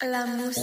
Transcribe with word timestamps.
La 0.00 0.24
música. 0.26 0.62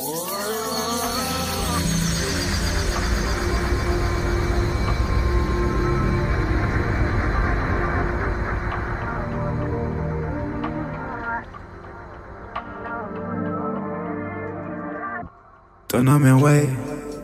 Tô 15.90 16.02
no 16.02 16.18
meu 16.18 16.40
way 16.40 16.70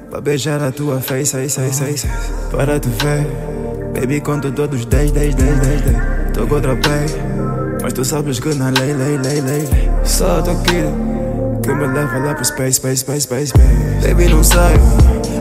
Pra 0.09 0.19
beijar 0.19 0.61
a 0.61 0.69
tua 0.73 0.99
face, 0.99 1.31
face, 1.31 1.61
face, 1.61 1.79
face 1.79 2.07
Para 2.51 2.77
te 2.77 2.89
ver 2.89 3.25
Baby, 3.93 4.19
conto 4.19 4.51
todos 4.51 4.85
10, 4.85 5.13
10, 5.13 5.35
10, 5.35 5.59
10, 5.61 5.81
10 5.81 6.31
Tô 6.33 6.45
contra 6.45 6.75
pay 6.75 7.05
Mas 7.81 7.93
tu 7.93 8.03
sabes 8.03 8.41
que 8.41 8.53
na 8.53 8.69
lei, 8.69 8.93
lei, 8.93 9.17
lei, 9.17 9.39
lei. 9.39 9.67
Só 10.03 10.41
tô 10.41 10.51
aqui 10.51 11.20
Que 11.71 11.77
me 11.77 11.87
leva 11.87 12.17
lá 12.17 12.35
pro 12.35 12.43
space, 12.43 12.73
space, 12.73 12.97
space, 12.97 13.21
space, 13.21 13.47
space. 13.47 14.05
Baby, 14.05 14.27
não 14.27 14.43
sai 14.43 14.73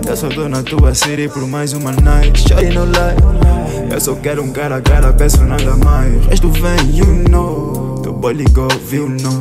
Eu 0.09 0.16
só 0.16 0.29
tô 0.29 0.48
na 0.48 0.62
tua 0.62 0.95
city 0.95 1.29
por 1.29 1.45
mais 1.45 1.73
uma 1.73 1.91
night. 1.91 2.48
Shawty 2.48 2.69
no 2.69 2.84
lie. 2.84 3.91
Eu 3.91 4.01
só 4.01 4.15
quero 4.15 4.41
um 4.41 4.53
cara 4.53 4.77
a 4.77 4.80
cara, 4.80 5.12
peço 5.12 5.43
nada 5.43 5.77
mais. 5.79 6.27
Resto 6.27 6.48
vem, 6.51 6.97
you 6.97 7.29
know. 7.29 7.98
Teu 8.05 8.12
boy 8.12 8.33
ligou, 8.33 8.69
viu, 8.87 9.09
não? 9.09 9.41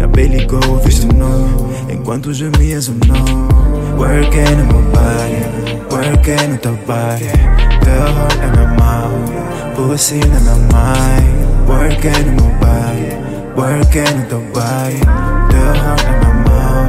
A 0.00 0.06
baby 0.06 0.28
ligou, 0.28 0.78
visto 0.84 1.08
não. 1.16 1.48
Enquanto 1.92 2.32
gemias 2.32 2.86
o 2.86 2.92
não. 3.08 3.98
Working 3.98 4.52
in 4.52 4.66
my 4.66 4.84
body. 4.92 5.82
Working 5.90 6.46
no 6.46 6.58
teu 6.58 6.78
body. 6.86 7.24
Teu 7.82 8.02
heart 8.06 8.36
na 8.36 8.52
minha 8.52 8.68
mão. 8.78 9.10
Pussy 9.74 10.20
na 10.20 10.38
minha 10.38 10.54
mind. 10.70 11.68
Working 11.68 12.20
in 12.20 12.36
my 12.36 12.52
body. 12.60 13.50
Working 13.56 14.16
no 14.16 14.24
teu 14.26 14.40
body 14.54 15.39
Teu 15.60 15.68
heart 15.68 16.02
na 16.04 16.12
minha 16.20 16.32
mão 16.48 16.88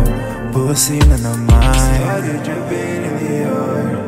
Pussy 0.54 1.00
na 1.10 1.18
minha 1.18 1.36
mind 1.36 2.04
Body 2.08 2.36
dripping 2.46 3.04
in 3.04 3.14
the 3.18 3.28
air 3.36 4.00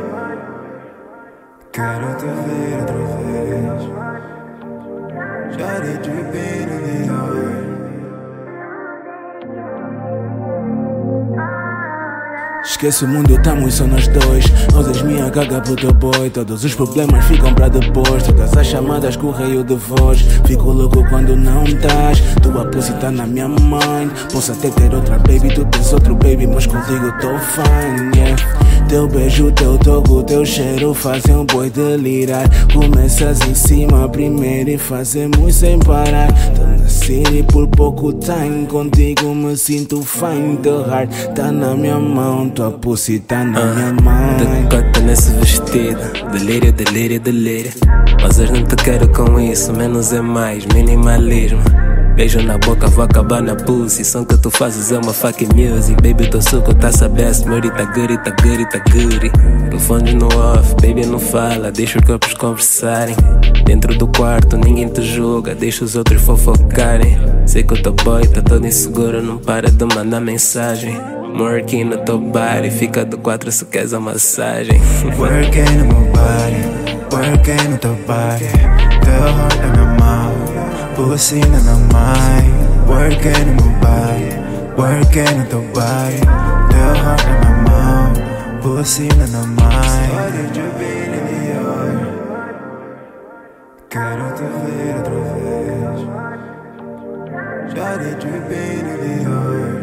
Quero 1.73 2.09
te 2.15 2.29
ver 2.45 2.75
outra 2.79 3.03
vez 3.19 3.81
Body 5.57 5.93
dripping 6.01 6.69
in 6.71 6.81
the 6.83 7.11
air 7.11 7.22
Esquece 12.65 13.03
o 13.03 13.07
mundo, 13.09 13.33
estamos 13.35 13.73
só 13.73 13.85
nós 13.85 14.07
dois. 14.07 14.45
Rosas 14.71 15.01
minha 15.01 15.29
caga 15.29 15.59
pro 15.59 15.75
teu 15.75 15.93
boy. 15.93 16.29
Todos 16.29 16.63
os 16.63 16.73
problemas 16.73 17.25
ficam 17.25 17.53
pra 17.53 17.67
depois. 17.67 18.23
Todas 18.23 18.55
as 18.55 18.67
chamadas 18.67 19.17
correio 19.17 19.65
de 19.65 19.75
voz. 19.75 20.21
Fico 20.45 20.71
louco 20.71 21.03
quando 21.09 21.35
não 21.35 21.65
estás. 21.65 22.21
Tua 22.41 22.65
pussy 22.65 22.93
tá 22.93 23.11
na 23.11 23.27
minha 23.27 23.49
mind. 23.49 24.11
Posso 24.31 24.53
até 24.53 24.69
ter 24.69 24.93
outra 24.95 25.17
baby, 25.17 25.53
tu 25.53 25.65
tens 25.65 25.91
outro 25.91 26.12
mas 26.53 26.67
contigo 26.67 27.11
tô 27.19 27.37
fine, 27.39 28.15
yeah. 28.15 28.63
Teu 28.87 29.07
beijo, 29.07 29.51
teu 29.53 29.77
toco, 29.79 30.21
teu 30.23 30.45
cheiro 30.45 30.93
fazem 30.93 31.35
um 31.35 31.45
boi 31.45 31.69
delirar. 31.69 32.47
Começas 32.71 33.39
em 33.41 33.55
cima 33.55 34.07
primeiro 34.07 34.69
e 34.69 34.77
fazemos 34.77 35.55
sem 35.55 35.79
parar. 35.79 36.27
Tô 36.55 36.61
na 36.61 36.87
city 36.87 37.43
por 37.51 37.67
pouco 37.67 38.13
time, 38.13 38.67
contigo 38.67 39.33
me 39.33 39.57
sinto 39.57 40.03
fine. 40.03 40.57
Teu 40.57 40.87
heart 40.87 41.09
tá 41.33 41.51
na 41.51 41.75
minha 41.75 41.97
mão, 41.97 42.49
tua 42.49 42.69
pussy 42.71 43.19
tá 43.19 43.43
na 43.43 43.65
minha 43.65 43.93
mão. 43.93 44.37
Decota 44.37 44.99
nesse 44.99 45.31
vestido, 45.31 46.29
delírio, 46.31 46.71
delírio, 46.71 47.19
delírio. 47.19 47.71
Mas 48.21 48.37
hoje 48.37 48.53
não 48.53 48.63
te 48.63 48.75
quero 48.75 49.07
com 49.09 49.39
isso, 49.39 49.73
menos 49.73 50.13
é 50.13 50.21
mais, 50.21 50.65
minimalismo. 50.67 51.92
Beijo 52.15 52.41
na 52.43 52.59
boca, 52.59 52.87
vou 52.87 53.03
acabar 53.03 53.41
na 53.41 53.55
pussy. 53.55 54.05
Som 54.05 54.23
que 54.23 54.37
tu 54.37 54.51
fazes 54.51 54.91
é 54.91 54.99
uma 54.99 55.11
fucking 55.13 55.49
music. 55.55 55.95
Baby, 55.95 56.29
teu 56.29 56.41
suco 56.41 56.73
tá 56.75 56.91
sabendo, 56.91 57.47
meu 57.47 57.61
tá 57.71 57.85
good, 57.85 58.17
tá 58.23 58.31
good, 58.41 58.69
tá 58.69 58.79
good. 58.91 59.31
Telefones 59.69 60.13
no 60.13 60.27
off, 60.27 60.75
baby 60.75 61.05
não 61.07 61.19
fala, 61.19 61.71
deixa 61.71 61.97
os 61.97 62.05
corpos 62.05 62.35
conversarem. 62.35 63.15
Dentro 63.65 63.97
do 63.97 64.07
quarto, 64.07 64.57
ninguém 64.57 64.87
te 64.87 65.01
julga, 65.01 65.55
deixa 65.55 65.83
os 65.83 65.95
outros 65.95 66.21
fofocarem. 66.21 67.17
Sei 67.47 67.63
que 67.63 67.73
o 67.73 67.81
teu 67.81 67.93
boy 67.93 68.27
tá 68.27 68.41
todo 68.41 68.67
inseguro, 68.67 69.21
não 69.23 69.39
para 69.39 69.71
de 69.71 69.85
mandar 69.95 70.21
mensagem. 70.21 70.95
Working 71.35 71.85
no 71.85 71.97
teu 71.97 72.19
body, 72.19 72.69
fica 72.69 73.03
do 73.03 73.17
quatro 73.17 73.51
se 73.51 73.65
queres 73.65 73.91
a 73.91 73.99
massagem. 73.99 74.79
Working 75.17 75.61
in 75.61 75.87
my 75.87 76.11
body, 76.11 76.82
working 77.23 77.69
no 77.71 77.77
teu 77.77 77.95
body 78.07 78.51
Teu 79.03 79.23
heart 79.37 79.57
na 79.61 79.67
minha 79.71 79.87
mão, 79.99 80.33
pussy 80.95 81.39
na 81.39 81.59
minha 81.59 81.77
mind 81.93 82.53
Working 82.87 83.47
in 83.47 83.55
my 83.55 83.67
body, 83.79 84.31
working 84.77 85.37
no 85.37 85.45
teu 85.45 85.61
body 85.73 86.19
Teu 86.71 86.93
heart 87.03 87.23
na 87.25 87.35
minha 87.39 87.55
mão, 87.69 88.13
pussy 88.61 89.07
na 89.17 89.27
minha 89.27 89.43
in 90.35 91.11
the 91.13 91.35
air 91.53 92.03
Quero 93.89 94.27
te 94.33 94.43
ver 94.43 94.95
outra 94.97 95.19
vez. 95.35 95.99
Body 97.73 98.11
dripping 98.19 98.79
in 98.79 98.97
the 98.97 99.29
air 99.29 99.82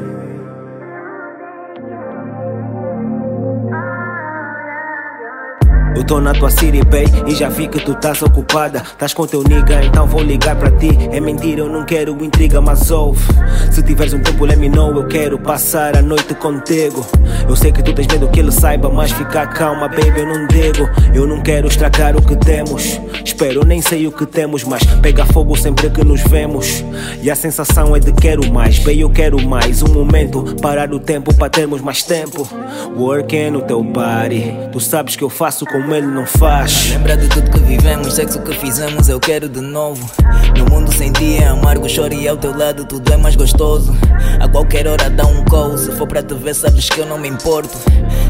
tô 6.10 6.20
na 6.20 6.32
tua 6.32 6.50
city, 6.50 6.82
bay, 6.86 7.04
e 7.24 7.36
já 7.36 7.48
vi 7.48 7.68
que 7.68 7.78
tu 7.78 7.92
estás 7.92 8.20
ocupada. 8.20 8.82
Estás 8.82 9.14
com 9.14 9.28
teu 9.28 9.44
nigga, 9.44 9.80
então 9.84 10.08
vou 10.08 10.20
ligar 10.20 10.56
para 10.56 10.68
ti. 10.72 10.88
É 11.12 11.20
mentira, 11.20 11.60
eu 11.60 11.68
não 11.68 11.84
quero 11.84 12.24
intriga, 12.24 12.60
mas 12.60 12.90
ouve. 12.90 13.22
Se 13.70 13.80
tiveres 13.80 14.12
um 14.12 14.18
tempo, 14.20 14.44
let 14.44 14.58
me 14.58 14.68
know. 14.68 14.92
Eu 14.92 15.06
quero 15.06 15.38
passar 15.38 15.96
a 15.96 16.02
noite 16.02 16.34
contigo. 16.34 17.06
Eu 17.48 17.54
sei 17.54 17.70
que 17.70 17.80
tu 17.80 17.92
tens 17.92 18.08
medo 18.08 18.26
que 18.26 18.40
ele 18.40 18.50
saiba, 18.50 18.90
mas 18.90 19.12
fica 19.12 19.46
calma, 19.46 19.86
baby, 19.86 20.18
eu 20.18 20.26
não 20.26 20.48
digo. 20.48 20.90
Eu 21.14 21.28
não 21.28 21.40
quero 21.42 21.68
estragar 21.68 22.16
o 22.16 22.22
que 22.22 22.34
temos. 22.34 23.00
Espero, 23.24 23.64
nem 23.64 23.80
sei 23.80 24.08
o 24.08 24.10
que 24.10 24.26
temos, 24.26 24.64
mas 24.64 24.82
pega 25.00 25.24
fogo 25.26 25.56
sempre 25.56 25.90
que 25.90 26.04
nos 26.04 26.22
vemos. 26.22 26.84
E 27.22 27.30
a 27.30 27.36
sensação 27.36 27.94
é 27.94 28.00
de 28.00 28.12
quero 28.12 28.52
mais, 28.52 28.80
bem, 28.80 28.98
eu 28.98 29.10
quero 29.10 29.40
mais. 29.46 29.80
Um 29.80 29.92
momento, 29.94 30.56
parar 30.60 30.92
o 30.92 30.98
tempo 30.98 31.32
para 31.32 31.48
termos 31.48 31.80
mais 31.80 32.02
tempo. 32.02 32.48
Working 32.96 33.50
no 33.50 33.62
teu 33.62 33.84
body, 33.84 34.52
tu 34.72 34.80
sabes 34.80 35.14
que 35.14 35.22
eu 35.22 35.30
faço 35.30 35.64
como 35.64 35.94
ele 35.94 35.99
não 36.06 36.26
faz. 36.26 36.90
Lembra 36.90 37.16
de 37.16 37.28
tudo 37.28 37.50
que 37.50 37.58
vivemos, 37.60 38.14
sexo 38.14 38.40
que 38.40 38.52
fizemos, 38.54 39.08
eu 39.08 39.18
quero 39.18 39.48
de 39.48 39.60
novo. 39.60 40.08
Meu 40.54 40.66
mundo 40.66 40.92
sem 40.92 41.12
ti 41.12 41.38
é 41.38 41.46
amargo, 41.46 41.88
choro 41.88 42.14
e 42.14 42.28
ao 42.28 42.36
teu 42.36 42.56
lado 42.56 42.84
tudo 42.84 43.12
é 43.12 43.16
mais 43.16 43.36
gostoso. 43.36 43.92
A 44.40 44.48
qualquer 44.48 44.86
hora 44.86 45.10
dá 45.10 45.26
um 45.26 45.44
call, 45.44 45.76
se 45.76 45.90
for 45.92 46.06
para 46.06 46.22
te 46.22 46.34
ver, 46.34 46.54
sabes 46.54 46.88
que 46.88 47.00
eu 47.00 47.06
não 47.06 47.18
me 47.18 47.28
importo. 47.28 47.76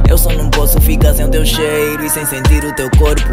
Eu 0.09 0.19
só 0.19 0.31
não 0.33 0.51
posso 0.51 0.81
ficar 0.81 1.15
sem 1.15 1.27
o 1.27 1.29
teu 1.29 1.45
cheiro 1.45 2.05
e 2.05 2.11
sem 2.11 2.25
sentir 2.27 2.65
o 2.65 2.75
teu 2.75 2.91
corpo. 2.99 3.29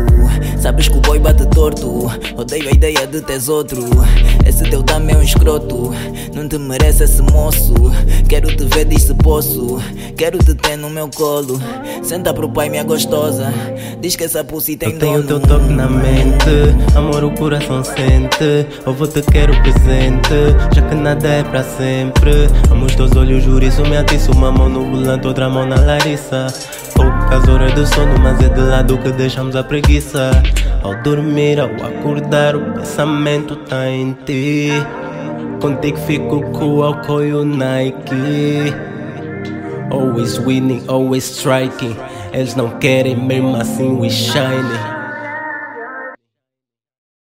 Sabes 0.60 0.88
que 0.88 0.98
o 0.98 1.02
boy 1.02 1.20
bate 1.20 1.46
torto, 1.48 2.06
odeio 2.36 2.70
a 2.70 2.72
ideia 2.72 3.08
de 3.08 3.22
teres 3.22 3.50
outro. 3.50 3.84
Esse 4.46 4.64
teu 4.70 4.84
dame 4.84 5.14
é 5.14 5.18
um 5.18 5.24
escroto, 5.24 5.92
não 6.34 6.48
te 6.48 6.58
merece 6.58 7.04
esse 7.04 7.22
moço. 7.22 7.74
Quero 8.28 8.56
te 8.56 8.66
ver, 8.66 8.86
diz 8.86 9.04
se 9.04 9.14
posso. 9.16 9.82
Quero 10.16 10.38
te 10.40 10.54
ter 10.54 10.76
no 10.76 10.90
meu 10.90 11.10
colo. 11.10 11.60
Senta 12.04 12.34
pro 12.34 12.50
pai, 12.50 12.70
minha 12.70 12.84
gostosa. 12.84 13.54
Diz 14.02 14.16
que 14.16 14.27
essa 14.28 14.44
pussy 14.44 14.76
tem 14.76 14.92
Eu 14.92 15.00
tenho 15.00 15.20
o 15.20 15.24
teu 15.24 15.40
toque 15.40 15.70
na 15.70 15.88
mente. 15.88 16.76
Amor, 16.96 17.24
o 17.24 17.32
coração 17.32 17.84
sente. 17.84 18.68
Eu 18.86 18.94
vou 18.94 19.08
te 19.08 19.22
quero 19.22 19.54
presente. 19.62 20.54
Já 20.76 20.82
que 20.82 20.96
nada 20.96 21.28
é 21.28 21.44
pra 21.44 21.64
sempre. 21.64 22.32
Amo 22.70 22.86
os 22.86 22.96
teus 22.96 23.16
olhos, 23.16 23.44
juro 23.44 23.64
isso 23.64 23.82
me 23.84 23.98
atiça. 23.98 24.32
Uma 24.32 24.52
mão 24.52 24.68
no 24.68 24.84
volante, 24.92 25.26
outra 25.26 25.50
mão 25.50 25.66
na 25.66 25.80
Larissa. 25.80 26.48
Poucas 26.94 27.48
horas 27.48 27.74
de 27.74 27.88
sono, 27.88 28.20
mas 28.20 28.40
é 28.42 28.50
de 28.50 28.60
lado 28.60 28.98
que 28.98 29.12
deixamos 29.14 29.56
a 29.56 29.64
preguiça. 29.64 30.32
Ao 30.84 30.94
dormir, 31.04 31.60
ao 31.60 31.70
acordar, 31.70 32.56
o 32.56 32.74
pensamento 32.74 33.56
tá 33.56 33.90
em 33.90 34.12
ti. 34.26 34.72
Contigo 35.62 35.98
fico 36.00 36.42
com 36.52 36.76
o 36.76 36.84
álcool 36.84 37.24
e 37.24 37.34
o 37.34 37.46
Nike. 37.46 38.74
Always 39.90 40.38
winning, 40.38 40.84
always 40.88 41.24
striking. 41.24 41.96
Eles 42.38 42.54
não 42.54 42.70
querem 42.78 43.16
mesmo 43.16 43.56
assim 43.56 43.98
we 44.00 44.12
shining. 44.12 44.97